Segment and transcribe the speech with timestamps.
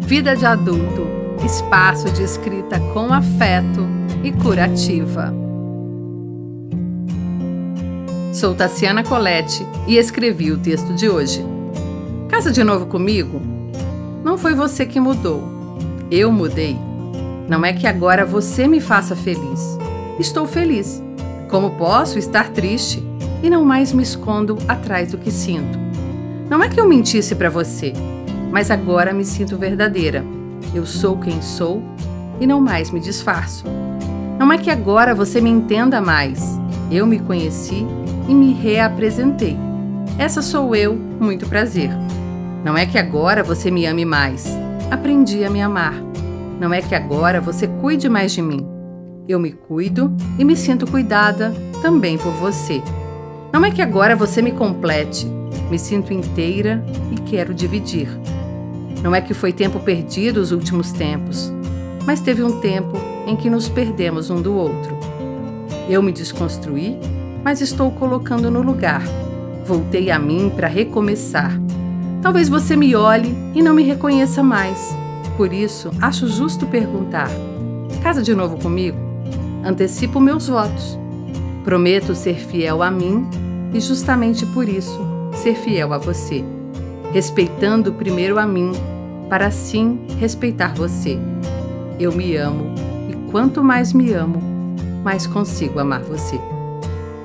[0.00, 1.14] Vida de Adulto
[1.44, 3.86] espaço de escrita com afeto
[4.22, 5.34] e curativa.
[8.32, 11.44] Sou Tassiana Colette e escrevi o texto de hoje.
[12.28, 13.40] Casa de novo comigo?
[14.24, 15.42] Não foi você que mudou.
[16.10, 16.76] Eu mudei.
[17.48, 19.78] Não é que agora você me faça feliz.
[20.18, 21.02] Estou feliz.
[21.50, 23.04] Como posso estar triste
[23.42, 25.78] e não mais me escondo atrás do que sinto?
[26.48, 27.92] Não é que eu mentisse para você,
[28.54, 30.24] mas agora me sinto verdadeira.
[30.72, 31.82] Eu sou quem sou
[32.40, 33.64] e não mais me disfarço.
[34.38, 36.56] Não é que agora você me entenda mais.
[36.88, 37.84] Eu me conheci
[38.28, 39.56] e me reapresentei.
[40.18, 41.90] Essa sou eu, muito prazer.
[42.64, 44.46] Não é que agora você me ame mais.
[44.88, 45.94] Aprendi a me amar.
[46.60, 48.64] Não é que agora você cuide mais de mim.
[49.26, 52.80] Eu me cuido e me sinto cuidada também por você.
[53.52, 55.26] Não é que agora você me complete.
[55.68, 58.08] Me sinto inteira e quero dividir.
[59.04, 61.52] Não é que foi tempo perdido os últimos tempos,
[62.06, 64.96] mas teve um tempo em que nos perdemos um do outro.
[65.90, 66.98] Eu me desconstruí,
[67.44, 69.02] mas estou colocando no lugar.
[69.66, 71.52] Voltei a mim para recomeçar.
[72.22, 74.96] Talvez você me olhe e não me reconheça mais.
[75.36, 77.28] Por isso, acho justo perguntar:
[78.02, 78.96] casa de novo comigo?
[79.62, 80.98] Antecipo meus votos.
[81.62, 83.28] Prometo ser fiel a mim
[83.74, 84.98] e, justamente por isso,
[85.34, 86.42] ser fiel a você,
[87.12, 88.72] respeitando primeiro a mim
[89.28, 91.18] para assim respeitar você.
[91.98, 92.74] Eu me amo
[93.10, 94.40] e quanto mais me amo,
[95.02, 96.40] mais consigo amar você.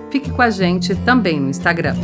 [0.09, 1.95] Fique com a gente também no Instagram.